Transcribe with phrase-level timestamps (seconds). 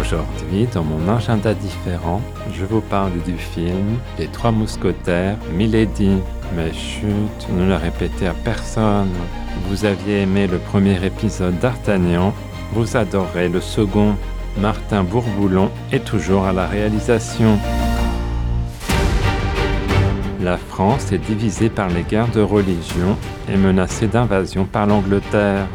[0.00, 2.22] Aujourd'hui, dans mon agenda différent,
[2.52, 6.18] je vous parle du film Les Trois Mousquetaires, Milady.
[6.54, 9.10] Mais chut, ne le répétez à personne.
[9.68, 12.32] Vous aviez aimé le premier épisode d'Artagnan,
[12.72, 14.14] vous adorerez le second.
[14.60, 17.58] Martin Bourboulon est toujours à la réalisation.
[20.40, 23.16] La France est divisée par les guerres de religion
[23.52, 25.66] et menacée d'invasion par l'Angleterre.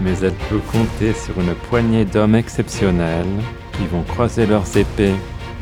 [0.00, 3.26] Mais elle peut compter sur une poignée d'hommes exceptionnels
[3.72, 5.14] qui vont croiser leurs épées.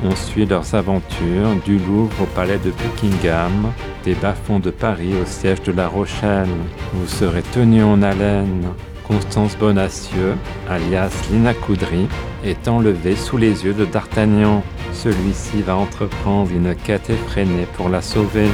[0.02, 3.72] On suit leurs aventures du Louvre au palais de Buckingham,
[4.04, 6.48] des bas-fonds de Paris au siège de La Rochelle.
[6.94, 8.68] Vous serez tenu en haleine.
[9.06, 10.36] Constance Bonacieux,
[10.70, 12.06] alias Lina Coudry,
[12.44, 14.62] est enlevée sous les yeux de D'Artagnan.
[14.92, 18.48] Celui-ci va entreprendre une quête effrénée pour la sauver.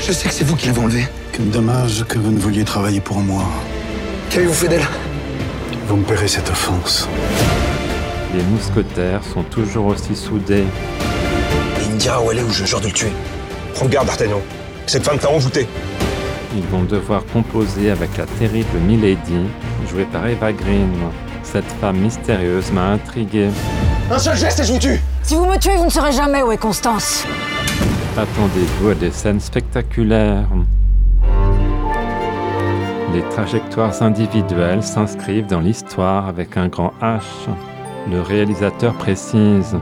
[0.00, 1.06] Je sais que c'est vous qui l'avez enlevée.
[1.32, 3.44] Quel dommage que vous ne vouliez travailler pour moi.
[4.28, 4.86] Qu'avez-vous fait d'elle?
[5.86, 7.08] Vous me paierez cette offense.
[8.34, 10.64] Les mousquetaires sont toujours aussi soudés.
[11.82, 13.12] Il me dira où elle est ou je jure de le tuer.
[13.74, 14.40] Prends garde, D'Artagnan.
[14.86, 15.66] Cette femme t'a envoûté.
[16.54, 19.46] Ils vont devoir composer avec la terrible Milady,
[19.90, 20.92] jouée par Eva Green.
[21.42, 23.48] Cette femme mystérieuse m'a intrigué.
[24.10, 26.42] Un seul geste et je vous tue Si vous me tuez, vous ne saurez jamais
[26.42, 27.24] où est Constance.
[28.16, 30.46] Attendez-vous à des scènes spectaculaires.
[33.12, 37.20] Les trajectoires individuelles s'inscrivent dans l'histoire avec un grand H.
[38.10, 39.76] Le réalisateur précise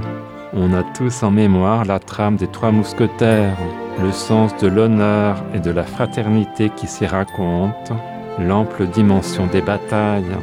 [0.52, 3.56] On a tous en mémoire la trame des trois mousquetaires,
[4.02, 7.92] le sens de l'honneur et de la fraternité qui s'y raconte,
[8.40, 10.36] l'ample dimension des batailles.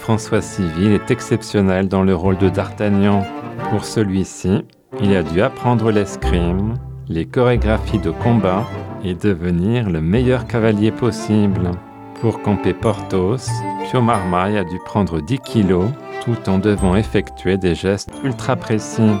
[0.00, 3.26] François Civil est exceptionnel dans le rôle de D'Artagnan.
[3.70, 4.64] Pour celui-ci,
[5.02, 6.74] il a dû apprendre l'escrime,
[7.08, 8.64] les chorégraphies de combat
[9.02, 11.72] et devenir le meilleur cavalier possible.
[12.20, 13.48] Pour camper Porthos,
[13.84, 15.88] Pio Marmaille a dû prendre 10 kilos
[16.24, 19.12] tout en devant effectuer des gestes ultra précis.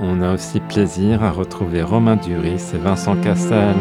[0.00, 3.76] On a aussi plaisir à retrouver Romain Duris et Vincent Cassel.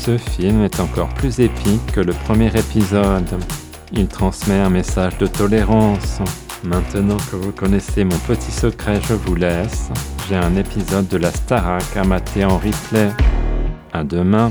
[0.00, 3.28] Ce film est encore plus épique que le premier épisode.
[3.92, 6.20] Il transmet un message de tolérance.
[6.64, 9.90] Maintenant que vous connaissez mon petit secret, je vous laisse.
[10.28, 13.10] J'ai un épisode de la Starac à mater en replay.
[13.92, 14.50] À demain.